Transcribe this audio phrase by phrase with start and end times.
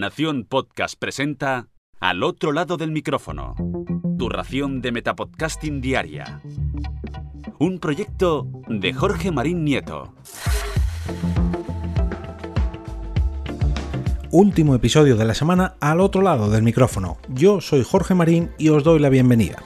[0.00, 1.68] Nación Podcast presenta
[2.00, 3.54] Al otro lado del micrófono.
[4.18, 6.40] Tu ración de Metapodcasting Diaria.
[7.58, 10.14] Un proyecto de Jorge Marín Nieto.
[14.30, 17.18] Último episodio de la semana al otro lado del micrófono.
[17.28, 19.62] Yo soy Jorge Marín y os doy la bienvenida.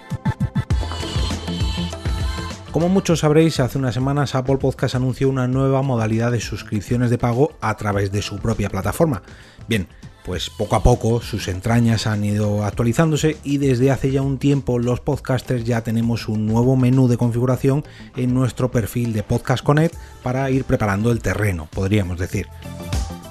[2.73, 7.19] Como muchos sabréis, hace unas semanas Apple Podcast anunció una nueva modalidad de suscripciones de
[7.19, 9.23] pago a través de su propia plataforma.
[9.69, 9.87] Bien,
[10.25, 14.79] pues poco a poco sus entrañas han ido actualizándose y desde hace ya un tiempo
[14.79, 17.85] los podcasters ya tenemos un nuevo menú de configuración
[18.17, 22.49] en nuestro perfil de Podcast Connect para ir preparando el terreno, podríamos decir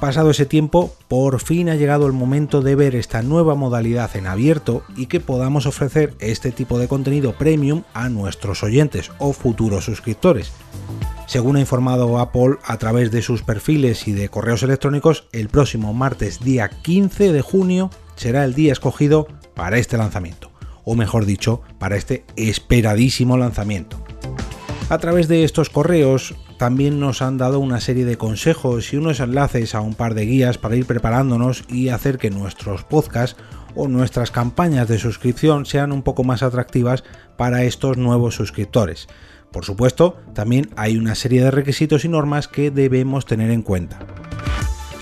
[0.03, 4.27] pasado ese tiempo, por fin ha llegado el momento de ver esta nueva modalidad en
[4.27, 9.85] abierto y que podamos ofrecer este tipo de contenido premium a nuestros oyentes o futuros
[9.85, 10.51] suscriptores.
[11.33, 15.91] Según ha informado Apple a través de sus perfiles y de correos electrónicos, el próximo
[15.91, 19.25] martes día 15 de junio será el día escogido
[19.55, 20.51] para este lanzamiento,
[20.83, 23.97] o mejor dicho, para este esperadísimo lanzamiento.
[24.89, 29.19] A través de estos correos también nos han dado una serie de consejos y unos
[29.19, 33.41] enlaces a un par de guías para ir preparándonos y hacer que nuestros podcasts
[33.73, 37.03] o nuestras campañas de suscripción sean un poco más atractivas
[37.37, 39.07] para estos nuevos suscriptores.
[39.53, 43.99] Por supuesto, también hay una serie de requisitos y normas que debemos tener en cuenta.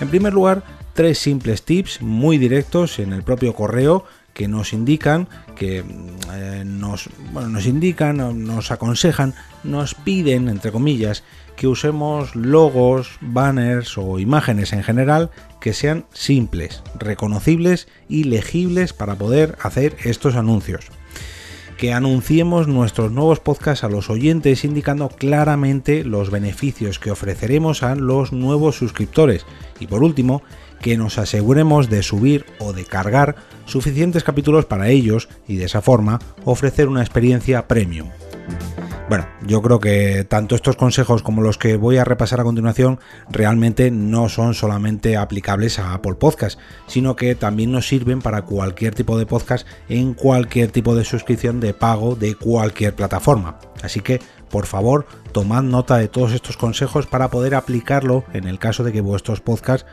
[0.00, 5.26] En primer lugar, tres simples tips muy directos en el propio correo que nos indican,
[5.56, 5.84] que
[6.32, 11.24] eh, nos, nos indican, nos aconsejan, nos piden, entre comillas,
[11.56, 15.30] que usemos logos, banners o imágenes en general
[15.60, 20.90] que sean simples, reconocibles y legibles para poder hacer estos anuncios.
[21.82, 27.96] Que anunciemos nuestros nuevos podcasts a los oyentes indicando claramente los beneficios que ofreceremos a
[27.96, 29.46] los nuevos suscriptores.
[29.80, 30.44] Y por último,
[30.80, 35.82] que nos aseguremos de subir o de cargar suficientes capítulos para ellos y de esa
[35.82, 38.10] forma ofrecer una experiencia premium.
[39.12, 42.98] Bueno, yo creo que tanto estos consejos como los que voy a repasar a continuación
[43.28, 48.94] realmente no son solamente aplicables a Apple Podcast, sino que también nos sirven para cualquier
[48.94, 53.58] tipo de podcast en cualquier tipo de suscripción de pago de cualquier plataforma.
[53.82, 54.18] Así que,
[54.48, 58.92] por favor, tomad nota de todos estos consejos para poder aplicarlo en el caso de
[58.92, 59.86] que vuestros podcasts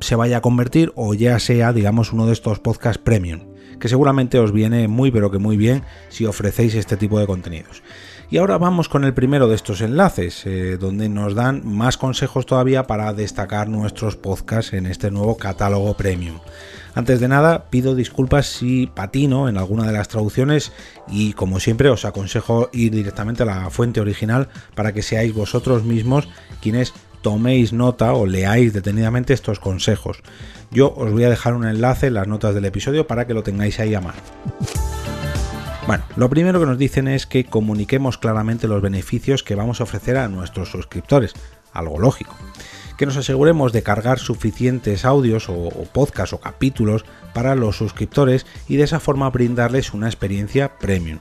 [0.00, 3.40] se vaya a convertir o ya sea, digamos, uno de estos podcasts premium
[3.80, 7.82] que seguramente os viene muy pero que muy bien si ofrecéis este tipo de contenidos.
[8.32, 12.46] Y ahora vamos con el primero de estos enlaces, eh, donde nos dan más consejos
[12.46, 16.38] todavía para destacar nuestros podcasts en este nuevo catálogo premium.
[16.94, 20.72] Antes de nada, pido disculpas si patino en alguna de las traducciones
[21.08, 25.82] y como siempre os aconsejo ir directamente a la fuente original para que seáis vosotros
[25.82, 26.28] mismos
[26.60, 30.22] quienes toméis nota o leáis detenidamente estos consejos.
[30.70, 33.42] Yo os voy a dejar un enlace en las notas del episodio para que lo
[33.42, 34.18] tengáis ahí a mano.
[35.86, 39.84] Bueno, lo primero que nos dicen es que comuniquemos claramente los beneficios que vamos a
[39.84, 41.32] ofrecer a nuestros suscriptores,
[41.72, 42.36] algo lógico.
[42.96, 48.46] Que nos aseguremos de cargar suficientes audios o, o podcasts o capítulos para los suscriptores
[48.68, 51.18] y de esa forma brindarles una experiencia premium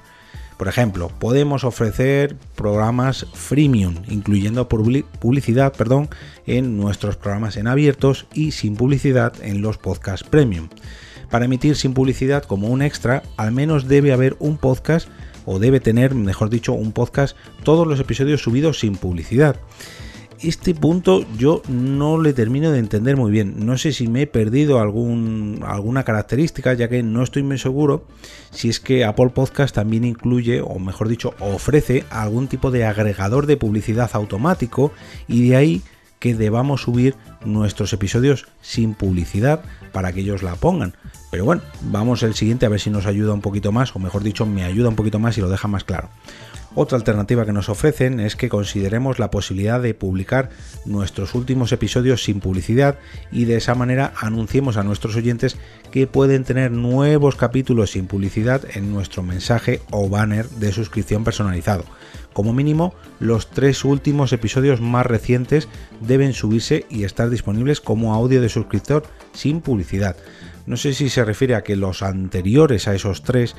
[0.59, 6.09] por ejemplo, podemos ofrecer programas freemium, incluyendo publicidad perdón,
[6.45, 10.67] en nuestros programas en abiertos y sin publicidad en los podcasts premium.
[11.31, 15.07] Para emitir sin publicidad como un extra, al menos debe haber un podcast
[15.45, 19.55] o debe tener, mejor dicho, un podcast todos los episodios subidos sin publicidad
[20.41, 23.65] este punto yo no le termino de entender muy bien.
[23.65, 28.05] No sé si me he perdido alguna característica, ya que no estoy muy seguro
[28.51, 33.45] si es que Apple Podcast también incluye, o mejor dicho, ofrece algún tipo de agregador
[33.45, 34.91] de publicidad automático
[35.27, 35.81] y de ahí
[36.19, 39.61] que debamos subir nuestros episodios sin publicidad
[39.91, 40.93] para que ellos la pongan.
[41.31, 44.23] Pero bueno, vamos el siguiente a ver si nos ayuda un poquito más, o mejor
[44.23, 46.09] dicho, me ayuda un poquito más y lo deja más claro.
[46.81, 50.49] Otra alternativa que nos ofrecen es que consideremos la posibilidad de publicar
[50.85, 52.97] nuestros últimos episodios sin publicidad
[53.33, 55.57] y de esa manera anunciemos a nuestros oyentes
[55.91, 61.83] que pueden tener nuevos capítulos sin publicidad en nuestro mensaje o banner de suscripción personalizado.
[62.31, 65.67] Como mínimo, los tres últimos episodios más recientes
[65.99, 69.03] deben subirse y estar disponibles como audio de suscriptor
[69.33, 70.15] sin publicidad.
[70.65, 73.57] No sé si se refiere a que los anteriores a esos tres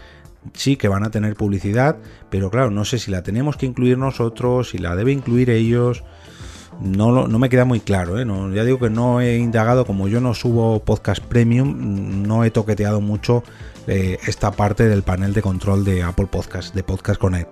[0.54, 1.96] sí que van a tener publicidad,
[2.30, 6.04] pero claro, no sé si la tenemos que incluir nosotros, si la debe incluir ellos.
[6.80, 8.26] No, no me queda muy claro, ¿eh?
[8.54, 13.02] ya digo que no he indagado, como yo no subo podcast premium, no he toqueteado
[13.02, 13.42] mucho
[13.86, 17.50] eh, esta parte del panel de control de Apple Podcast, de Podcast Connect.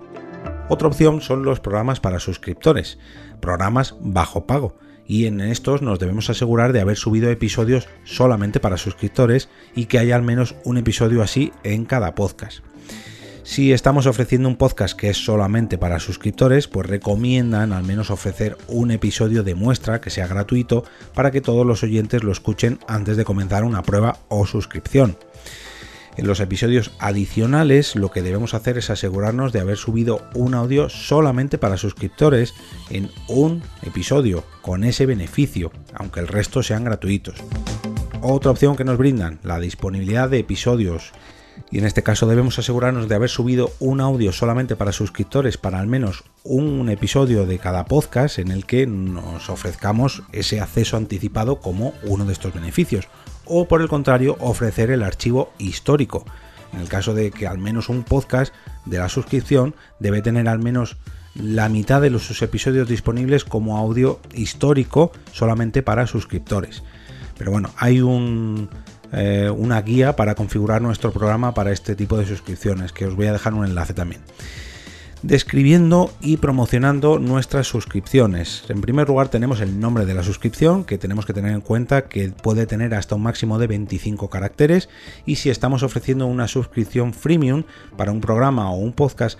[0.69, 2.97] Otra opción son los programas para suscriptores,
[3.39, 4.75] programas bajo pago
[5.09, 9.97] y en estos nos debemos asegurar de haber subido episodios solamente para suscriptores y que
[9.97, 12.59] haya al menos un episodio así en cada podcast.
[13.41, 18.55] Si estamos ofreciendo un podcast que es solamente para suscriptores, pues recomiendan al menos ofrecer
[18.67, 20.83] un episodio de muestra que sea gratuito
[21.15, 25.17] para que todos los oyentes lo escuchen antes de comenzar una prueba o suscripción.
[26.19, 30.89] En los episodios adicionales lo que debemos hacer es asegurarnos de haber subido un audio
[30.89, 32.53] solamente para suscriptores
[32.89, 37.35] en un episodio con ese beneficio, aunque el resto sean gratuitos.
[38.21, 41.13] Otra opción que nos brindan, la disponibilidad de episodios
[41.71, 45.79] y en este caso debemos asegurarnos de haber subido un audio solamente para suscriptores para
[45.79, 51.61] al menos un episodio de cada podcast en el que nos ofrezcamos ese acceso anticipado
[51.61, 53.07] como uno de estos beneficios
[53.49, 56.23] o por el contrario ofrecer el archivo histórico
[56.73, 58.53] en el caso de que al menos un podcast
[58.85, 60.97] de la suscripción debe tener al menos
[61.35, 66.83] la mitad de sus episodios disponibles como audio histórico solamente para suscriptores.
[67.37, 68.01] Pero bueno, hay
[69.13, 73.27] eh, una guía para configurar nuestro programa para este tipo de suscripciones, que os voy
[73.27, 74.21] a dejar un enlace también.
[75.21, 78.63] Describiendo y promocionando nuestras suscripciones.
[78.69, 82.07] En primer lugar tenemos el nombre de la suscripción, que tenemos que tener en cuenta
[82.07, 84.87] que puede tener hasta un máximo de 25 caracteres
[85.25, 87.63] y si estamos ofreciendo una suscripción freemium
[87.97, 89.37] para un programa o un podcast,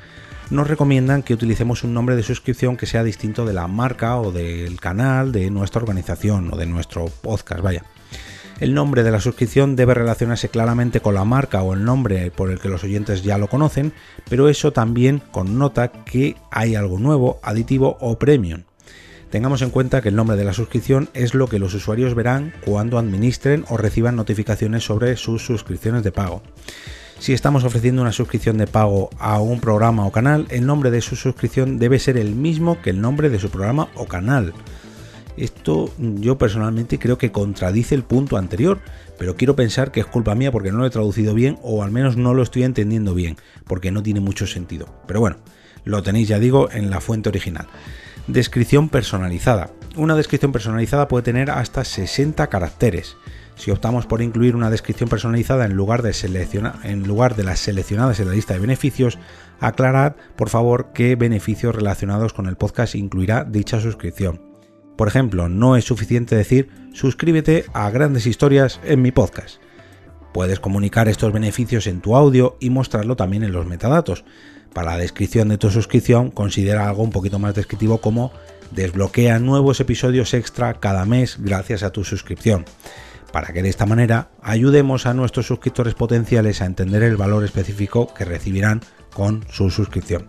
[0.50, 4.34] nos recomiendan que utilicemos un nombre de suscripción que sea distinto de la marca o
[4.34, 7.86] del canal de nuestra organización o de nuestro podcast, vaya.
[8.60, 12.52] El nombre de la suscripción debe relacionarse claramente con la marca o el nombre por
[12.52, 13.94] el que los oyentes ya lo conocen,
[14.30, 18.64] pero eso también connota que hay algo nuevo, aditivo o premium.
[19.30, 22.52] Tengamos en cuenta que el nombre de la suscripción es lo que los usuarios verán
[22.66, 26.42] cuando administren o reciban notificaciones sobre sus suscripciones de pago.
[27.20, 31.02] Si estamos ofreciendo una suscripción de pago a un programa o canal, el nombre de
[31.02, 34.54] su suscripción debe ser el mismo que el nombre de su programa o canal.
[35.38, 38.80] Esto yo personalmente creo que contradice el punto anterior,
[39.18, 41.92] pero quiero pensar que es culpa mía porque no lo he traducido bien o al
[41.92, 44.88] menos no lo estoy entendiendo bien, porque no tiene mucho sentido.
[45.08, 45.38] Pero bueno,
[45.86, 47.68] lo tenéis ya digo en la fuente original.
[48.28, 49.72] Descripción personalizada.
[49.96, 53.18] Una descripción personalizada puede tener hasta 60 caracteres.
[53.56, 56.14] Si optamos por incluir una descripción personalizada en lugar de,
[57.44, 59.20] las seleccionadas en la lista de beneficios,
[59.60, 64.49] aclarad por favor qué beneficios relacionados con el podcast incluirá dicha suscripción.
[65.00, 69.62] Por ejemplo, no es suficiente decir suscríbete a grandes historias en mi podcast.
[70.34, 74.26] Puedes comunicar estos beneficios en tu audio y mostrarlo también en los metadatos.
[74.74, 78.34] Para la descripción de tu suscripción, considera algo un poquito más descriptivo como
[78.72, 82.66] desbloquea nuevos episodios extra cada mes gracias a tu suscripción,
[83.32, 88.14] para que de esta manera ayudemos a nuestros suscriptores potenciales a entender el valor específico
[88.14, 88.82] que recibirán
[89.14, 90.28] con su suscripción.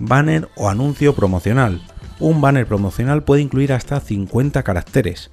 [0.00, 1.82] Banner o anuncio promocional.
[2.20, 5.30] Un banner promocional puede incluir hasta 50 caracteres.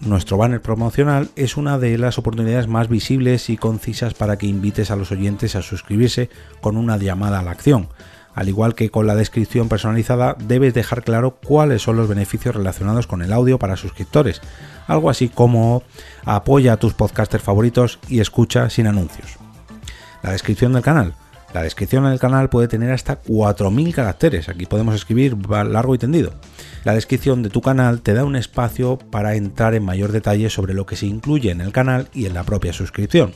[0.00, 4.90] Nuestro banner promocional es una de las oportunidades más visibles y concisas para que invites
[4.90, 6.30] a los oyentes a suscribirse
[6.60, 7.88] con una llamada a la acción.
[8.34, 13.06] Al igual que con la descripción personalizada, debes dejar claro cuáles son los beneficios relacionados
[13.06, 14.40] con el audio para suscriptores,
[14.86, 15.82] algo así como
[16.24, 19.36] apoya a tus podcasters favoritos y escucha sin anuncios.
[20.22, 21.14] La descripción del canal.
[21.52, 26.32] La descripción del canal puede tener hasta 4.000 caracteres, aquí podemos escribir largo y tendido.
[26.84, 30.74] La descripción de tu canal te da un espacio para entrar en mayor detalle sobre
[30.74, 33.32] lo que se incluye en el canal y en la propia suscripción.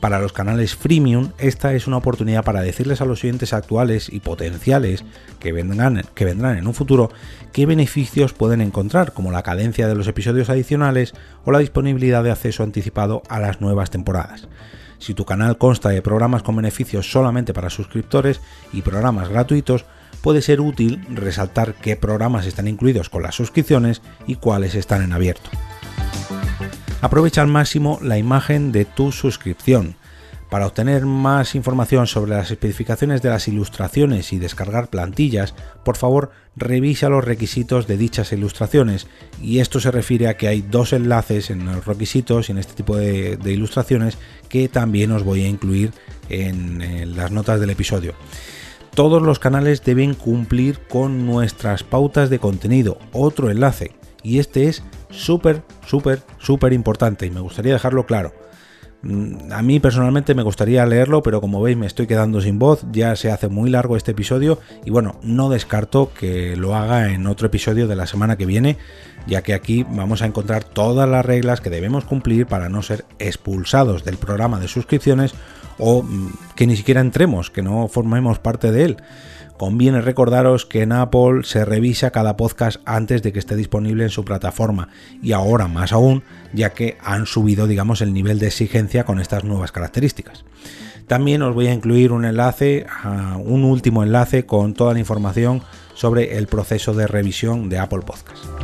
[0.00, 4.20] Para los canales freemium, esta es una oportunidad para decirles a los oyentes actuales y
[4.20, 5.04] potenciales
[5.38, 7.10] que vendrán, que vendrán en un futuro
[7.52, 11.12] qué beneficios pueden encontrar, como la cadencia de los episodios adicionales
[11.44, 14.48] o la disponibilidad de acceso anticipado a las nuevas temporadas.
[15.00, 18.40] Si tu canal consta de programas con beneficios solamente para suscriptores
[18.72, 19.86] y programas gratuitos,
[20.20, 25.14] puede ser útil resaltar qué programas están incluidos con las suscripciones y cuáles están en
[25.14, 25.50] abierto.
[27.00, 29.96] Aprovecha al máximo la imagen de tu suscripción.
[30.50, 35.54] Para obtener más información sobre las especificaciones de las ilustraciones y descargar plantillas,
[35.84, 39.06] por favor revisa los requisitos de dichas ilustraciones
[39.40, 42.74] y esto se refiere a que hay dos enlaces en los requisitos y en este
[42.74, 45.92] tipo de, ilustraciones que también os voy a incluir
[46.28, 48.14] en las notas del episodio.
[48.94, 53.92] Todos los canales deben cumplir con nuestras pautas de contenido, otro enlace,
[54.24, 58.32] y este es súper, súper, súper importante y me gustaría dejarlo claro.
[59.02, 62.84] Mm, a mí personalmente me gustaría leerlo, pero como veis me estoy quedando sin voz,
[62.92, 67.26] ya se hace muy largo este episodio y bueno, no descarto que lo haga en
[67.26, 68.76] otro episodio de la semana que viene,
[69.26, 73.06] ya que aquí vamos a encontrar todas las reglas que debemos cumplir para no ser
[73.18, 75.34] expulsados del programa de suscripciones
[75.80, 78.96] o mm, que ni siquiera entremos, que no formemos parte de él.
[79.56, 84.10] Conviene recordaros que en Apple se revisa cada podcast antes de que esté disponible en
[84.10, 84.88] su plataforma
[85.22, 86.22] y ahora más aún,
[86.54, 90.44] ya que han subido, digamos, el nivel de exigencia con estas nuevas características.
[91.06, 92.86] También os voy a incluir un enlace,
[93.44, 95.60] un último enlace con toda la información
[95.92, 98.59] sobre el proceso de revisión de Apple Podcast.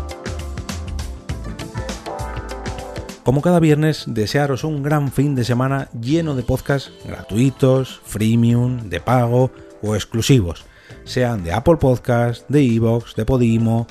[3.27, 9.01] Como cada viernes, desearos un gran fin de semana lleno de podcasts gratuitos, freemium, de
[9.01, 9.51] pago
[9.83, 10.65] o exclusivos,
[11.03, 13.89] sean de Apple Podcast, de Evox, de Podimo,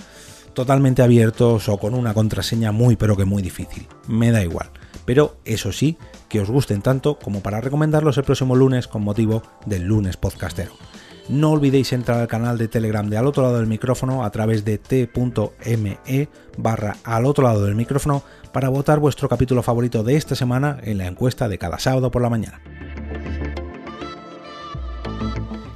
[0.53, 3.85] totalmente abiertos o con una contraseña muy pero que muy difícil.
[4.07, 4.69] Me da igual.
[5.03, 5.97] Pero eso sí,
[6.29, 10.71] que os gusten tanto como para recomendarlos el próximo lunes con motivo del lunes podcastero.
[11.27, 14.63] No olvidéis entrar al canal de Telegram de al otro lado del micrófono a través
[14.63, 16.29] de t.me
[17.03, 18.23] al otro lado del micrófono
[18.53, 22.21] para votar vuestro capítulo favorito de esta semana en la encuesta de cada sábado por
[22.21, 22.61] la mañana.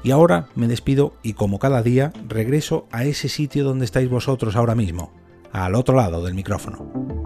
[0.04, 4.56] Y ahora me despido y como cada día regreso a ese sitio donde estáis vosotros
[4.56, 5.12] ahora mismo,
[5.52, 7.19] al otro lado del micrófono.